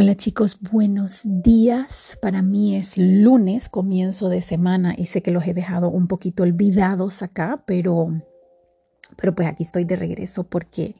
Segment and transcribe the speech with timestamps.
[0.00, 2.16] Hola chicos, buenos días.
[2.22, 6.44] Para mí es lunes, comienzo de semana y sé que los he dejado un poquito
[6.44, 8.06] olvidados acá, pero,
[9.16, 10.94] pero pues aquí estoy de regreso porque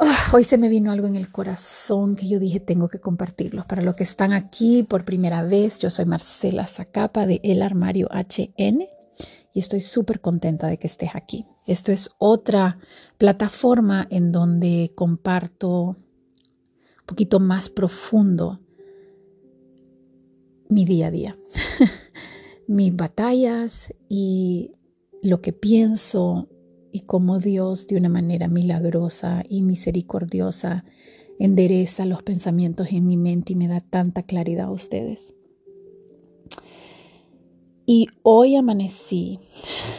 [0.00, 3.66] ah, hoy se me vino algo en el corazón que yo dije tengo que compartirlos.
[3.66, 8.08] Para los que están aquí por primera vez, yo soy Marcela Zacapa de El Armario
[8.10, 8.88] HN
[9.52, 11.44] y estoy súper contenta de que estés aquí.
[11.66, 12.78] Esto es otra
[13.18, 15.98] plataforma en donde comparto
[17.06, 18.60] poquito más profundo
[20.68, 21.38] mi día a día,
[22.66, 24.72] mis batallas y
[25.22, 26.48] lo que pienso
[26.92, 30.84] y cómo Dios de una manera milagrosa y misericordiosa
[31.38, 35.34] endereza los pensamientos en mi mente y me da tanta claridad a ustedes.
[37.86, 39.38] Y hoy amanecí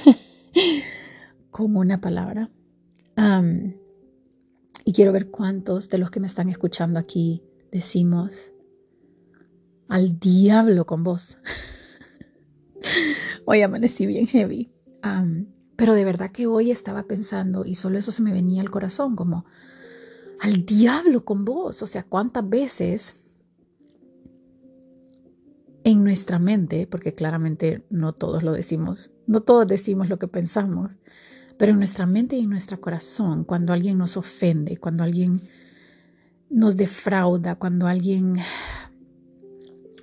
[1.51, 2.49] con una palabra.
[4.85, 8.51] Y quiero ver cuántos de los que me están escuchando aquí decimos
[9.89, 11.37] al diablo con vos.
[13.45, 14.71] hoy amanecí bien heavy.
[15.75, 19.15] pero de verdad que hoy estaba pensando y solo eso se me venía al corazón,
[19.15, 19.45] como
[20.39, 21.81] al diablo con vos.
[21.81, 23.15] O sea, cuántas veces
[25.83, 30.91] en nuestra mente, porque claramente no todos lo decimos, no todos decimos lo que pensamos,
[31.57, 35.41] pero en nuestra mente y en nuestro corazón, cuando alguien nos ofende, cuando alguien
[36.49, 38.35] nos defrauda, cuando alguien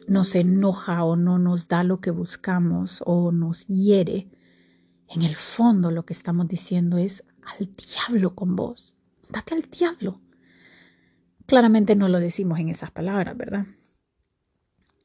[0.09, 4.29] nos enoja o no nos da lo que buscamos o nos hiere,
[5.09, 8.97] en el fondo lo que estamos diciendo es al diablo con vos,
[9.29, 10.21] date al diablo.
[11.47, 13.67] Claramente no lo decimos en esas palabras, ¿verdad?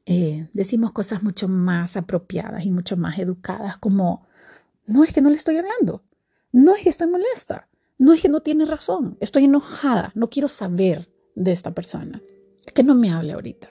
[0.06, 4.26] Eh, decimos cosas mucho más apropiadas y mucho más educadas, como,
[4.86, 6.07] no es que no le estoy hablando,
[6.52, 7.68] no es que estoy molesta,
[7.98, 12.22] no es que no tiene razón, estoy enojada, no quiero saber de esta persona,
[12.74, 13.70] que no me hable ahorita.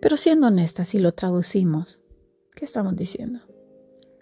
[0.00, 2.00] Pero siendo honesta, si lo traducimos,
[2.54, 3.40] ¿qué estamos diciendo?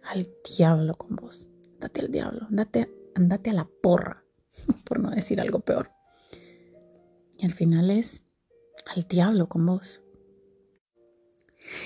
[0.04, 4.24] Al diablo con vos, date al diablo, andate, andate a la porra,
[4.84, 5.90] por no decir algo peor.
[7.38, 8.22] Y al final es
[8.94, 10.03] al diablo con vos.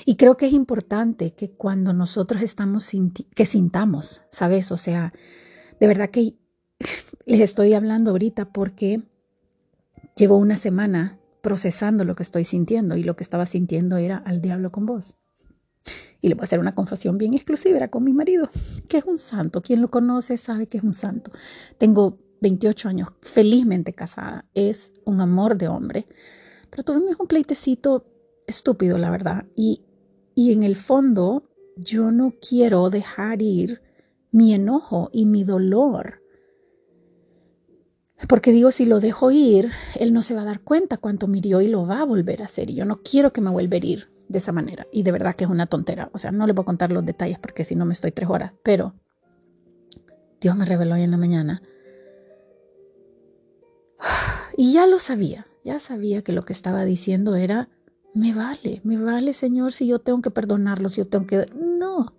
[0.04, 2.90] Y creo que es importante que cuando nosotros estamos,
[3.34, 4.72] que sintamos, ¿sabes?
[4.72, 5.12] O sea,
[5.80, 6.36] de verdad que
[7.26, 9.02] les estoy hablando ahorita porque
[10.16, 14.40] llevo una semana procesando lo que estoy sintiendo y lo que estaba sintiendo era al
[14.40, 15.16] diablo con vos.
[16.20, 18.48] Y le voy a hacer una confesión bien exclusiva, era con mi marido,
[18.88, 19.62] que es un santo.
[19.62, 21.30] Quien lo conoce sabe que es un santo.
[21.78, 26.06] Tengo 28 años, felizmente casada, es un amor de hombre.
[26.70, 28.07] Pero tuvimos un pleitecito
[28.48, 29.46] estúpido, la verdad.
[29.54, 29.82] Y,
[30.34, 31.44] y en el fondo,
[31.76, 33.80] yo no quiero dejar ir
[34.32, 36.22] mi enojo y mi dolor.
[38.28, 41.38] Porque digo, si lo dejo ir, él no se va a dar cuenta cuánto me
[41.38, 42.68] hirió y lo va a volver a hacer.
[42.70, 44.86] Y yo no quiero que me vuelva a herir de esa manera.
[44.90, 46.10] Y de verdad que es una tontera.
[46.12, 48.28] O sea, no le voy a contar los detalles porque si no me estoy tres
[48.28, 48.52] horas.
[48.64, 48.94] Pero
[50.40, 51.62] Dios me reveló hoy en la mañana.
[54.56, 55.46] Y ya lo sabía.
[55.62, 57.68] Ya sabía que lo que estaba diciendo era
[58.14, 61.46] me vale, me vale, Señor, si yo tengo que perdonarlo, si yo tengo que...
[61.54, 62.14] No,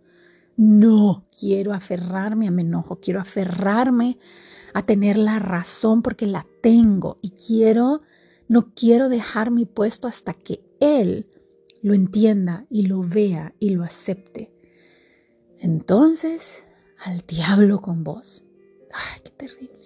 [0.55, 4.17] no, quiero aferrarme a mi enojo, quiero aferrarme
[4.73, 8.01] a tener la razón porque la tengo y quiero,
[8.47, 11.27] no quiero dejar mi puesto hasta que Él
[11.81, 14.53] lo entienda y lo vea y lo acepte.
[15.59, 16.63] Entonces,
[17.03, 18.43] al diablo con vos.
[18.91, 19.78] Ay, qué terrible.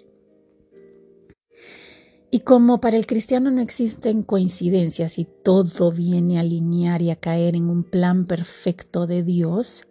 [2.34, 7.14] Y como para el cristiano no existen coincidencias y todo viene a alinear y a
[7.14, 9.86] caer en un plan perfecto de Dios,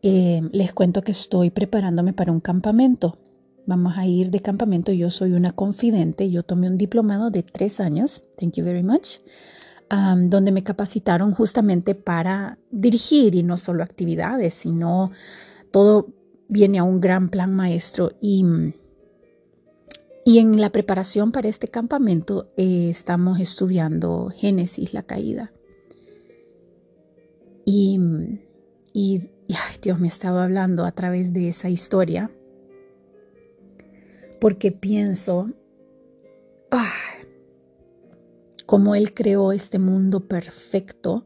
[0.00, 3.18] eh, les cuento que estoy preparándome para un campamento.
[3.66, 4.90] Vamos a ir de campamento.
[4.90, 6.30] Yo soy una confidente.
[6.30, 8.22] Yo tomé un diplomado de tres años.
[8.38, 9.18] Thank you very much.
[9.90, 15.10] Donde me capacitaron justamente para dirigir y no solo actividades, sino
[15.70, 16.06] todo
[16.48, 18.46] viene a un gran plan maestro y
[20.24, 25.52] y en la preparación para este campamento eh, estamos estudiando Génesis, la caída.
[27.64, 27.98] Y,
[28.92, 29.30] y,
[29.82, 32.30] Dios me estaba hablando a través de esa historia,
[34.40, 35.50] porque pienso,
[38.64, 41.24] cómo Él creó este mundo perfecto,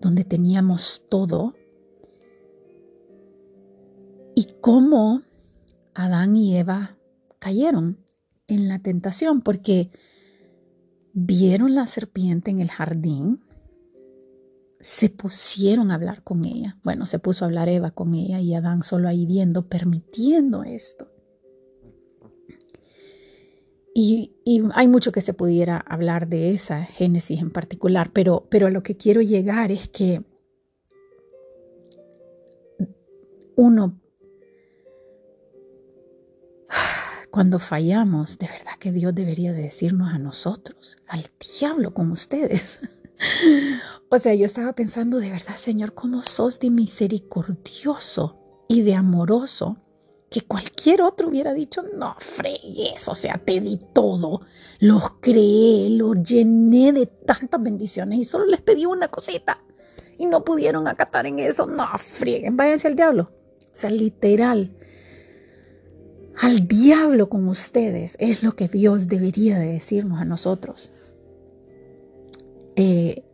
[0.00, 1.54] donde teníamos todo,
[4.34, 5.22] y cómo
[5.94, 6.96] Adán y Eva
[7.38, 8.07] cayeron
[8.48, 9.90] en la tentación porque
[11.12, 13.44] vieron la serpiente en el jardín,
[14.80, 16.78] se pusieron a hablar con ella.
[16.82, 21.10] Bueno, se puso a hablar Eva con ella y Adán solo ahí viendo, permitiendo esto.
[23.94, 24.36] Y,
[24.74, 28.84] hay mucho que se pudiera hablar de esa Génesis en particular, pero, pero a lo
[28.84, 30.22] que quiero llegar es que
[33.56, 34.00] uno,
[37.30, 41.24] cuando fallamos, de verdad que Dios debería decirnos a nosotros, al
[41.60, 42.80] diablo con ustedes.
[44.08, 48.38] o sea, yo estaba pensando, de verdad, Señor, cómo sos de misericordioso
[48.68, 49.78] y de amoroso
[50.30, 54.42] que cualquier otro hubiera dicho, no fregues, o sea, te di todo,
[54.78, 59.62] los creé, los llené de tantas bendiciones y solo les pedí una cosita
[60.18, 63.32] y no pudieron acatar en eso, no frieguen, váyanse al diablo.
[63.60, 64.76] O sea, literal,
[66.40, 70.92] al diablo con ustedes es lo que Dios debería de decirnos a nosotros.
[72.76, 73.24] Eh,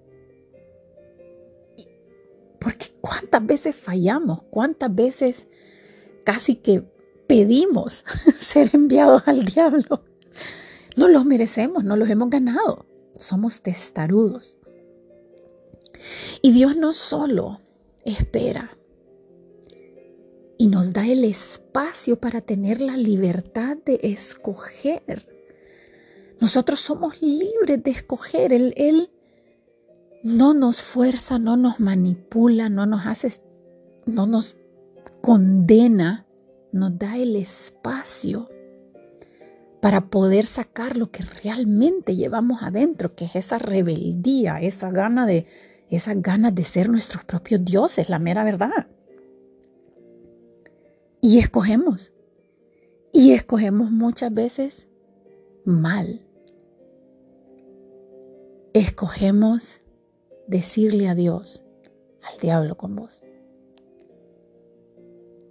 [2.58, 5.46] porque cuántas veces fallamos, cuántas veces
[6.24, 6.82] casi que
[7.26, 8.04] pedimos
[8.40, 10.02] ser enviados al diablo.
[10.96, 12.86] No los merecemos, no los hemos ganado.
[13.18, 14.56] Somos testarudos.
[16.40, 17.60] Y Dios no solo
[18.04, 18.78] espera
[20.64, 25.28] y nos da el espacio para tener la libertad de escoger.
[26.40, 28.50] Nosotros somos libres de escoger.
[28.55, 29.11] Él, él
[30.22, 33.31] no nos fuerza, no nos manipula, no nos hace,
[34.06, 34.56] no nos
[35.20, 36.26] condena,
[36.72, 38.49] nos da el espacio
[39.82, 45.44] para poder sacar lo que realmente llevamos adentro, que es esa rebeldía, esa gana de
[45.90, 48.87] de ser nuestros propios dioses, la mera verdad.
[51.25, 52.12] Y escogemos.
[53.11, 54.87] Y escogemos muchas veces
[55.65, 56.29] mal.
[58.75, 59.81] Escogemos
[60.49, 61.65] decirle a Dios,
[62.21, 63.23] al diablo con vos,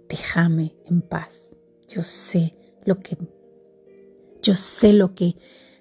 [0.08, 1.58] déjame en paz.
[1.88, 2.54] Yo sé
[2.84, 3.18] lo que
[4.42, 5.36] yo sé lo que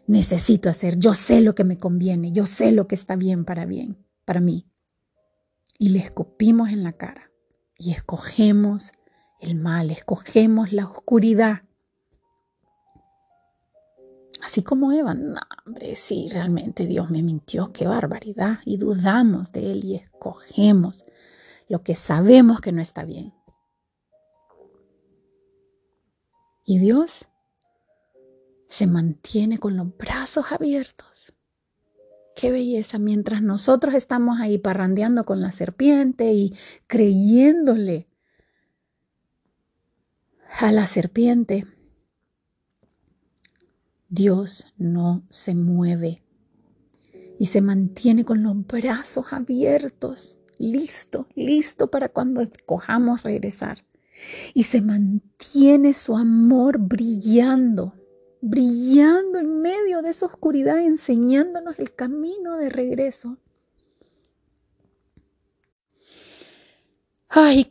[0.08, 3.68] necesito hacer, yo sé lo que me conviene, yo sé lo que está bien para
[3.68, 4.66] bien, para mí.
[5.78, 7.32] Y le escupimos en la cara
[7.78, 8.92] y escogemos
[9.44, 11.64] el mal, escogemos la oscuridad.
[14.44, 18.60] Así como Eva, no, hombre, sí, realmente Dios me mintió, qué barbaridad.
[18.66, 21.06] Y dudamos de Él y escogemos
[21.70, 23.34] lo que sabemos que no está bien.
[26.66, 27.26] Y Dios
[28.68, 31.34] se mantiene con los brazos abiertos.
[32.36, 36.56] Qué belleza, mientras nosotros estamos ahí parrandeando con la serpiente y
[36.88, 38.08] creyéndole
[40.60, 41.66] a la serpiente,
[44.08, 46.24] Dios no se mueve
[47.40, 53.84] y se mantiene con los brazos abiertos, listo, listo para cuando escojamos regresar
[54.54, 57.96] y se mantiene su amor brillando,
[58.40, 63.40] brillando en medio de esa oscuridad, enseñándonos el camino de regreso.
[67.36, 67.66] Ay,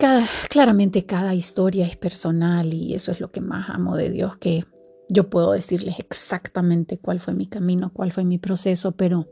[0.50, 4.64] claramente cada historia es personal y eso es lo que más amo de Dios, que
[5.08, 9.28] yo puedo decirles exactamente cuál fue mi camino, cuál fue mi proceso, pero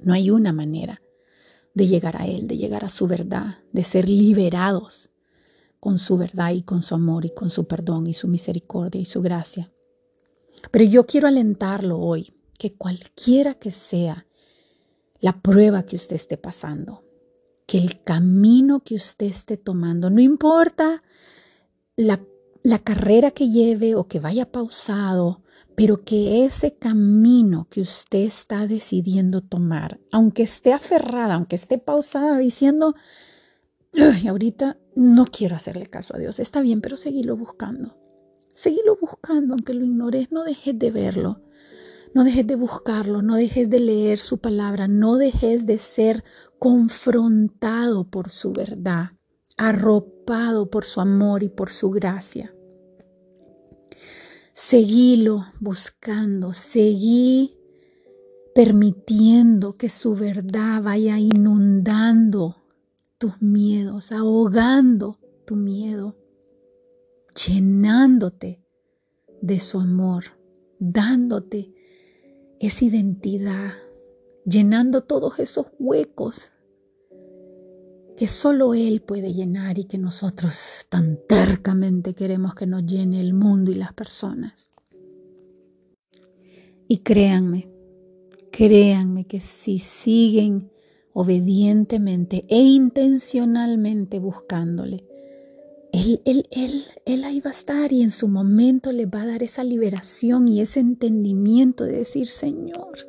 [0.00, 1.00] no hay una manera
[1.72, 5.08] de llegar a Él, de llegar a su verdad, de ser liberados
[5.78, 9.06] con su verdad y con su amor y con su perdón y su misericordia y
[9.06, 9.72] su gracia.
[10.70, 14.26] Pero yo quiero alentarlo hoy, que cualquiera que sea
[15.18, 17.04] la prueba que usted esté pasando,
[17.70, 21.04] que el camino que usted esté tomando, no importa
[21.94, 22.20] la,
[22.64, 25.44] la carrera que lleve o que vaya pausado,
[25.76, 32.38] pero que ese camino que usted está decidiendo tomar, aunque esté aferrada, aunque esté pausada
[32.38, 32.96] diciendo,
[33.92, 36.40] y ahorita no quiero hacerle caso a Dios.
[36.40, 37.96] Está bien, pero seguilo buscando.
[38.52, 41.40] Seguilo buscando, aunque lo ignores, no dejes de verlo.
[42.12, 46.24] No dejes de buscarlo, no dejes de leer su palabra, no dejes de ser
[46.58, 49.12] confrontado por su verdad,
[49.56, 52.52] arropado por su amor y por su gracia.
[54.54, 57.56] Seguilo buscando, seguí
[58.54, 62.56] permitiendo que su verdad vaya inundando
[63.18, 66.16] tus miedos, ahogando tu miedo,
[67.46, 68.64] llenándote
[69.40, 70.24] de su amor,
[70.78, 71.72] dándote
[72.60, 73.72] esa identidad,
[74.44, 76.50] llenando todos esos huecos
[78.18, 83.32] que solo Él puede llenar y que nosotros tan tercamente queremos que nos llene el
[83.32, 84.70] mundo y las personas.
[86.86, 87.70] Y créanme,
[88.52, 90.70] créanme que si siguen
[91.14, 95.09] obedientemente e intencionalmente buscándole,
[95.92, 99.26] él, él, él, él ahí va a estar y en su momento le va a
[99.26, 103.08] dar esa liberación y ese entendimiento de decir, Señor,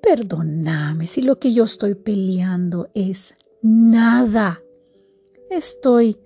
[0.00, 4.62] perdóname si lo que yo estoy peleando es nada.
[5.50, 6.18] Estoy,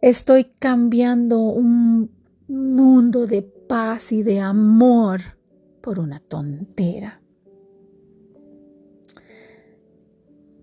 [0.00, 2.10] estoy cambiando un
[2.48, 5.20] mundo de paz y de amor
[5.80, 7.22] por una tontera.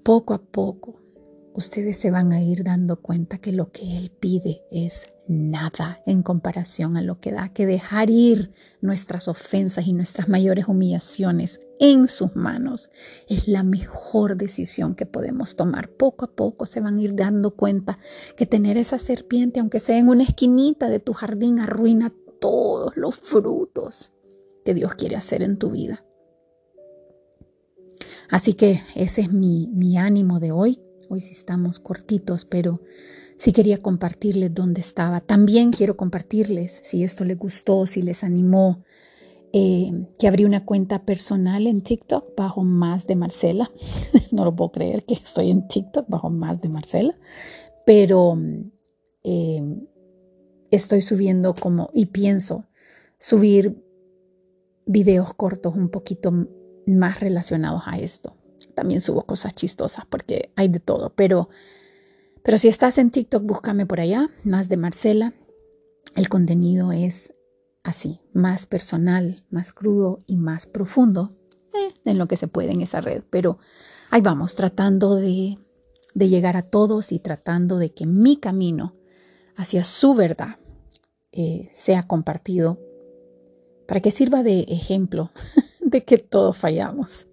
[0.03, 1.04] Poco a poco
[1.55, 6.21] ustedes se van a ir dando cuenta que lo que Él pide es nada en
[6.21, 12.07] comparación a lo que da, que dejar ir nuestras ofensas y nuestras mayores humillaciones en
[12.07, 12.89] sus manos
[13.27, 15.89] es la mejor decisión que podemos tomar.
[15.89, 17.99] Poco a poco se van a ir dando cuenta
[18.37, 23.15] que tener esa serpiente, aunque sea en una esquinita de tu jardín, arruina todos los
[23.15, 24.13] frutos
[24.63, 26.05] que Dios quiere hacer en tu vida.
[28.29, 30.84] Así que ese es mi, mi ánimo de hoy.
[31.09, 32.81] Hoy sí estamos cortitos, pero
[33.37, 35.19] sí quería compartirles dónde estaba.
[35.19, 38.83] También quiero compartirles, si esto les gustó, si les animó,
[39.53, 43.71] eh, que abrí una cuenta personal en TikTok bajo más de Marcela.
[44.31, 47.17] no lo puedo creer que estoy en TikTok bajo más de Marcela,
[47.85, 48.37] pero
[49.23, 49.61] eh,
[50.71, 52.65] estoy subiendo como, y pienso
[53.19, 53.81] subir
[54.85, 56.31] videos cortos un poquito
[56.85, 58.35] más relacionados a esto.
[58.75, 61.49] También subo cosas chistosas porque hay de todo, pero,
[62.43, 65.33] pero si estás en TikTok, búscame por allá, más de Marcela.
[66.15, 67.33] El contenido es
[67.83, 71.35] así, más personal, más crudo y más profundo
[71.73, 73.23] eh, en lo que se puede en esa red.
[73.29, 73.59] Pero
[74.11, 75.57] ahí vamos, tratando de,
[76.13, 78.95] de llegar a todos y tratando de que mi camino
[79.55, 80.57] hacia su verdad
[81.31, 82.79] eh, sea compartido
[83.87, 85.31] para que sirva de ejemplo
[85.81, 87.27] de que todos fallamos.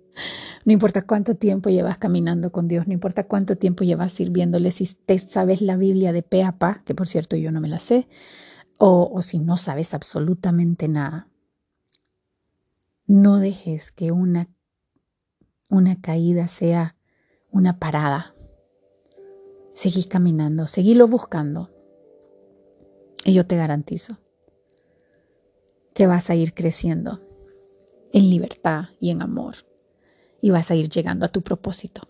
[0.64, 4.86] No importa cuánto tiempo llevas caminando con Dios, no importa cuánto tiempo llevas sirviéndole, si
[4.86, 7.80] te sabes la Biblia de pe a pa, que por cierto yo no me la
[7.80, 8.06] sé,
[8.78, 11.28] o, si no sabes absolutamente nada.
[13.06, 14.48] No dejes que una,
[15.70, 16.96] una caída sea
[17.50, 18.34] una parada.
[19.72, 21.70] Seguí caminando, seguílo buscando.
[23.24, 24.18] Y yo te garantizo
[25.94, 27.20] que vas a ir creciendo
[28.12, 29.71] en libertad y en amor
[30.42, 32.02] y vas a ir llegando a tu propósito.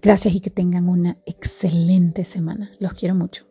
[0.00, 2.70] Gracias y que tengan una excelente semana.
[2.78, 3.47] Los quiero mucho.